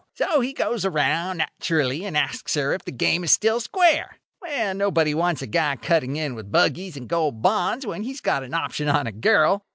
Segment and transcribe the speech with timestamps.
[0.15, 4.17] So he goes around, naturally, and asks her if the game is still square.
[4.41, 8.41] Well, nobody wants a guy cutting in with buggies and gold bonds when he's got
[8.43, 9.63] an option on a girl.